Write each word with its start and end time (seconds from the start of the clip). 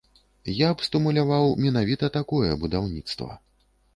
Я 0.59 0.69
б 0.77 0.85
стымуляваў 0.87 1.45
менавіта 1.65 2.09
такое 2.17 2.51
будаўніцтва. 2.63 3.29